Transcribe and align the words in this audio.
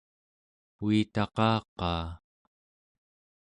uitaqaqaa! 0.83 2.05